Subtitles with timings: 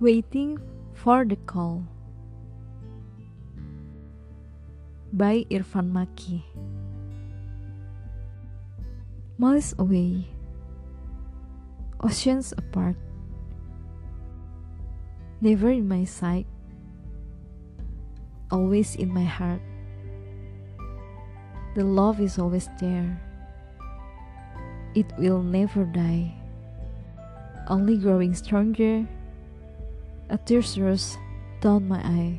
[0.00, 0.56] Waiting
[0.96, 1.84] for the Call.
[5.12, 6.40] By Irfan Maki.
[9.36, 10.24] Miles away,
[12.00, 12.96] oceans apart,
[15.44, 16.48] never in my sight,
[18.50, 19.60] always in my heart.
[21.76, 23.20] The love is always there,
[24.94, 26.32] it will never die,
[27.68, 29.04] only growing stronger
[30.30, 31.18] a tear rolls
[31.60, 32.38] down my eye.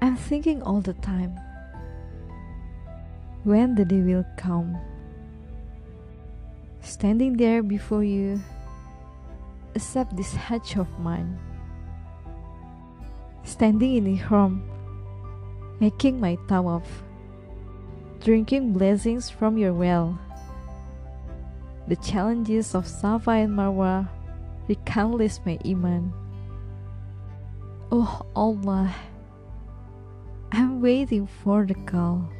[0.00, 1.34] I'm thinking all the time
[3.42, 4.78] when the day will come.
[6.82, 8.40] Standing there before you,
[9.74, 11.36] accept this hatch of mine.
[13.42, 14.62] Standing in home,
[15.80, 16.86] making my tawaf,
[18.22, 20.16] drinking blessings from your well.
[21.88, 24.08] The challenges of Safa and Marwa
[24.70, 26.14] Rekindles my iman.
[27.90, 28.94] Oh Allah,
[30.52, 32.30] I'm waiting for the call.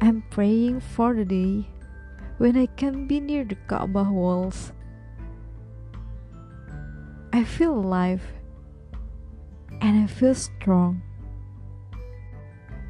[0.00, 1.68] I'm praying for the day
[2.38, 4.72] when I can be near the Kaaba walls.
[7.34, 8.24] I feel alive
[9.84, 11.02] and I feel strong.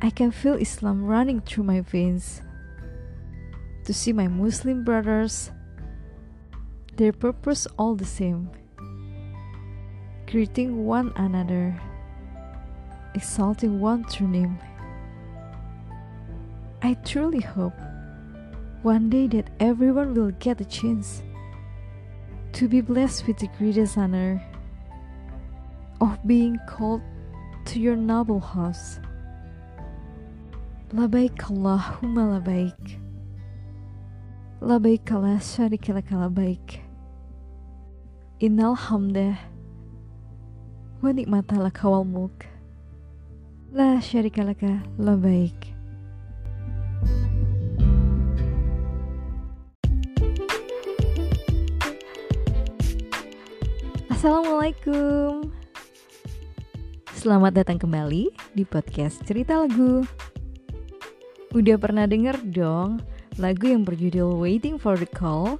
[0.01, 2.41] I can feel Islam running through my veins.
[3.83, 5.51] To see my Muslim brothers
[6.97, 8.51] their purpose all the same
[10.35, 11.81] greeting one another,
[13.15, 14.59] exalting one true name.
[16.83, 17.79] I truly hope
[18.83, 21.23] one day that everyone will get a chance
[22.55, 24.43] to be blessed with the greatest honor
[26.01, 27.03] of being called
[27.67, 28.99] to your noble house.
[30.93, 32.99] Labaik Allahumma labaik.
[34.61, 36.84] Labaik la syarika laka labaik.
[38.45, 39.41] Innal hamdah
[41.01, 42.45] wa ni'mata laka wal mulk.
[43.73, 45.73] La syarika laka labaik.
[54.13, 55.49] Assalamualaikum.
[57.17, 60.05] Selamat datang kembali di podcast Cerita Lagu.
[61.57, 63.01] Udah pernah denger dong
[63.41, 65.57] lagu yang berjudul Waiting for the Call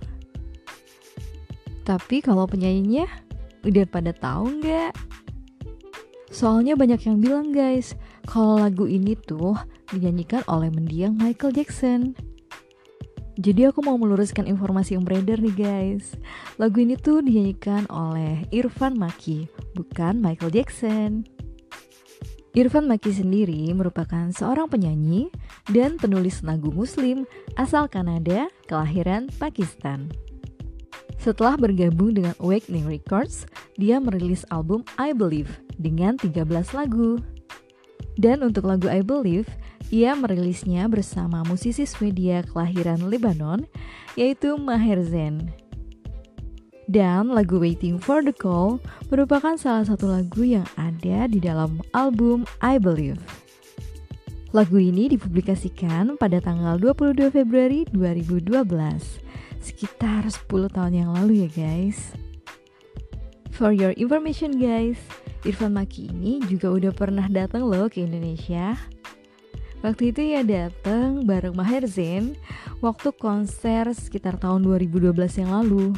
[1.85, 3.05] tapi kalau penyanyinya
[3.63, 4.93] udah pada tahu nggak?
[6.35, 7.95] Soalnya banyak yang bilang guys,
[8.27, 9.55] kalau lagu ini tuh
[9.95, 12.19] dinyanyikan oleh mendiang Michael Jackson.
[13.39, 16.19] Jadi aku mau meluruskan informasi yang beredar nih guys.
[16.59, 19.47] Lagu ini tuh dinyanyikan oleh Irfan Maki,
[19.79, 21.23] bukan Michael Jackson.
[22.55, 25.27] Irfan Maki sendiri merupakan seorang penyanyi
[25.67, 27.27] dan penulis lagu muslim
[27.59, 30.11] asal Kanada, kelahiran Pakistan.
[31.25, 33.49] Setelah bergabung dengan Awakening Records,
[33.81, 35.49] dia merilis album I Believe
[35.81, 36.45] dengan 13
[36.77, 37.17] lagu.
[38.21, 39.49] Dan untuk lagu I Believe,
[39.89, 43.65] ia merilisnya bersama musisi Swedia kelahiran Lebanon,
[44.21, 45.49] yaitu Maher Zain.
[46.93, 48.77] Dan lagu Waiting for the Call
[49.09, 53.25] merupakan salah satu lagu yang ada di dalam album I Believe.
[54.53, 59.24] Lagu ini dipublikasikan pada tanggal 22 Februari 2012
[59.65, 62.13] sekitar 10 tahun yang lalu ya guys.
[63.57, 65.01] For your information guys,
[65.49, 68.77] Irfan Maki ini juga udah pernah datang loh ke Indonesia.
[69.81, 72.37] Waktu itu ya datang bareng Maher Zain
[72.85, 75.97] waktu konser sekitar tahun 2012 yang lalu.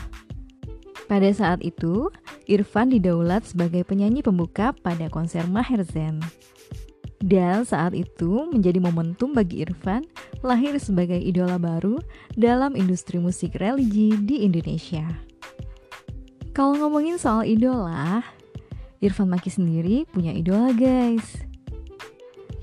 [1.06, 2.10] Pada saat itu,
[2.50, 6.18] Irfan didaulat sebagai penyanyi pembuka pada konser Maher Zain.
[7.16, 10.04] Dan saat itu menjadi momentum bagi Irfan
[10.44, 11.96] lahir sebagai idola baru
[12.36, 15.04] dalam industri musik religi di Indonesia.
[16.52, 18.24] Kalau ngomongin soal idola,
[19.00, 21.44] Irfan Maki sendiri punya idola guys.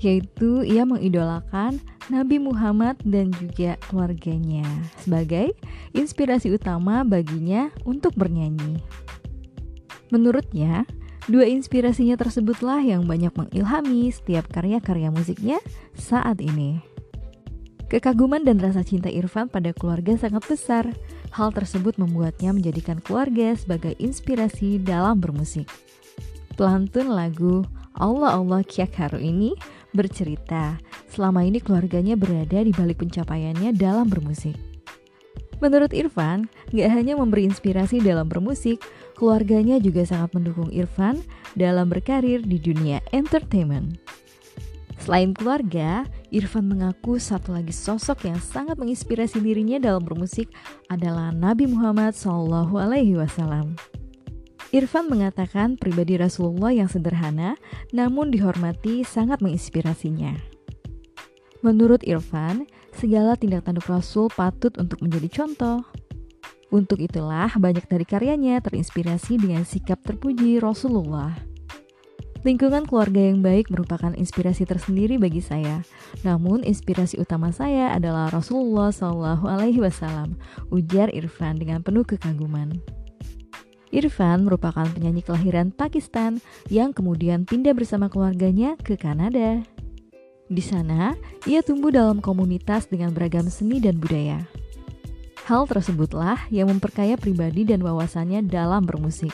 [0.02, 1.78] Yaitu ia mengidolakan
[2.12, 4.66] Nabi Muhammad dan juga keluarganya
[5.00, 5.56] sebagai
[5.96, 8.82] inspirasi utama baginya untuk bernyanyi.
[10.12, 10.84] Menurutnya,
[11.30, 15.58] dua inspirasinya tersebutlah yang banyak mengilhami setiap karya-karya musiknya
[15.96, 16.84] saat ini.
[17.88, 20.84] Kekaguman dan rasa cinta Irfan pada keluarga sangat besar.
[21.30, 25.68] Hal tersebut membuatnya menjadikan keluarga sebagai inspirasi dalam bermusik.
[26.54, 29.54] Pelantun lagu Allah Allah Kiak Haru ini
[29.94, 30.78] bercerita
[31.10, 34.58] selama ini keluarganya berada di balik pencapaiannya dalam bermusik.
[35.62, 38.82] Menurut Irfan, gak hanya memberi inspirasi dalam bermusik,
[39.14, 41.22] keluarganya juga sangat mendukung Irfan
[41.54, 43.96] dalam berkarir di dunia entertainment.
[44.98, 50.48] Selain keluarga, Irfan mengaku satu lagi sosok yang sangat menginspirasi dirinya dalam bermusik
[50.88, 52.72] adalah Nabi Muhammad SAW.
[54.74, 57.54] Irfan mengatakan pribadi Rasulullah yang sederhana
[57.94, 60.34] namun dihormati sangat menginspirasinya.
[61.62, 65.86] Menurut Irfan, segala tindak tanduk Rasul patut untuk menjadi contoh.
[66.72, 71.34] Untuk itulah banyak dari karyanya terinspirasi dengan sikap terpuji Rasulullah.
[72.44, 75.80] Lingkungan keluarga yang baik merupakan inspirasi tersendiri bagi saya.
[76.28, 80.36] Namun inspirasi utama saya adalah Rasulullah Shallallahu Alaihi Wasallam.
[80.68, 82.84] Ujar Irfan dengan penuh kekaguman.
[83.88, 89.64] Irfan merupakan penyanyi kelahiran Pakistan yang kemudian pindah bersama keluarganya ke Kanada.
[90.44, 91.16] Di sana,
[91.48, 94.44] ia tumbuh dalam komunitas dengan beragam seni dan budaya.
[95.44, 99.32] Hal tersebutlah yang memperkaya pribadi dan wawasannya dalam bermusik.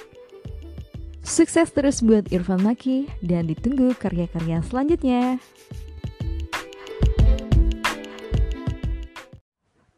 [1.22, 5.38] Sukses terus buat Irfan Maki dan ditunggu karya-karya selanjutnya.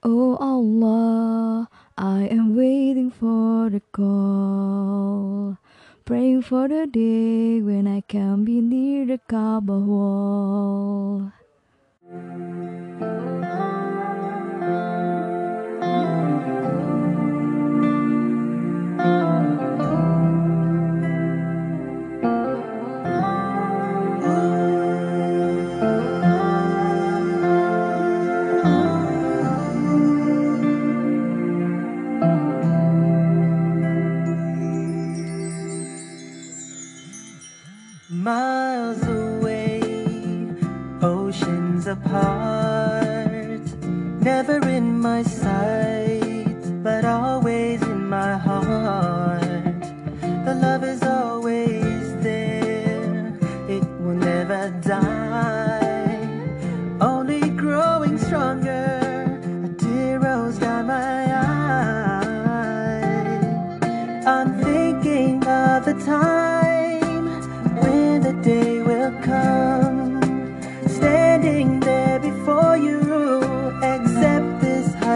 [0.04, 5.56] Oh Allah, I am waiting for the call,
[6.04, 11.32] praying for the day when I can be near the Kaaba wall.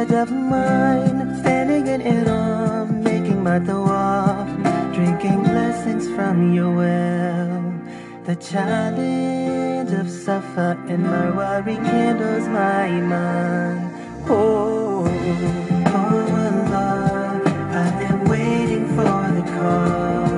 [0.05, 1.39] Of mine.
[1.41, 4.47] Standing in Iran, making my tawaf,
[4.95, 7.73] drinking blessings from your well.
[8.27, 13.91] The challenge of Safa and Marwa rekindles my iman.
[14.29, 17.41] Oh, oh, oh Allah,
[17.73, 20.36] I am waiting for the call.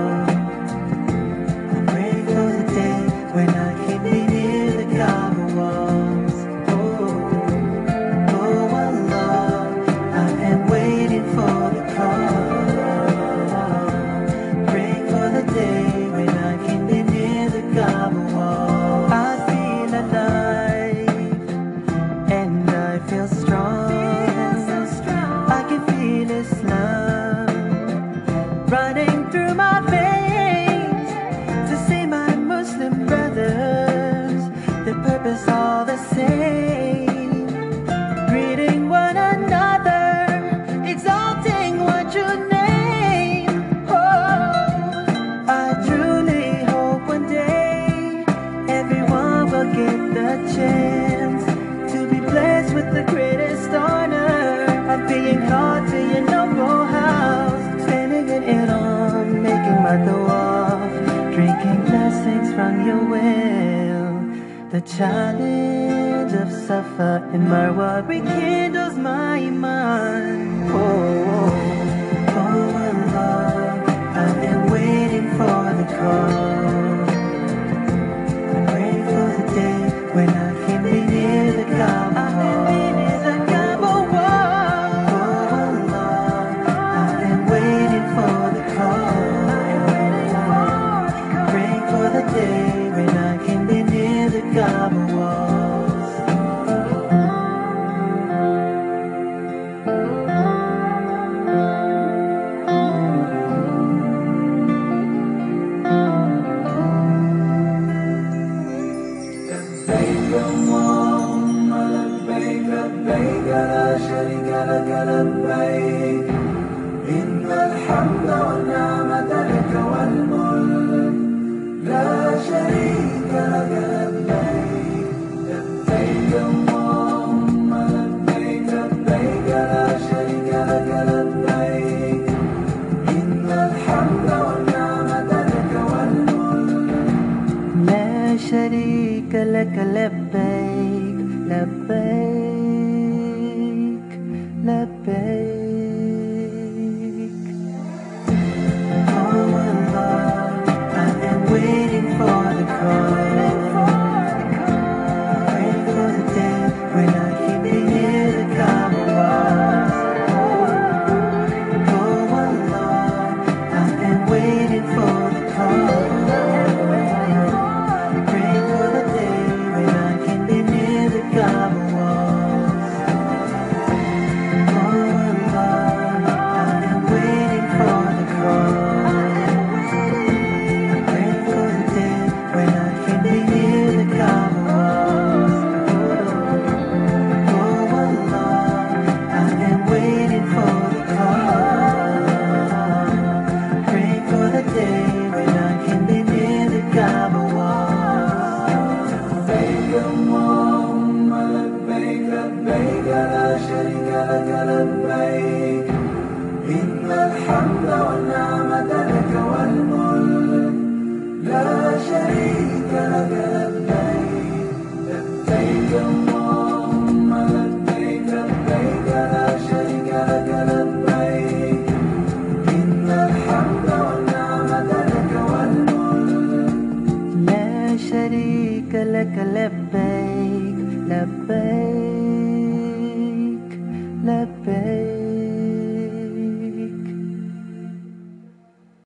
[64.97, 70.71] Challenge of Safa and Marwa rekindles my mind.
[70.71, 70.79] Oh,
[71.37, 71.53] oh,
[72.41, 73.83] oh Allah,
[74.15, 77.05] I am waiting for the call.
[78.55, 79.81] I pray for the day
[80.15, 82.88] when I can be near the Kaaba.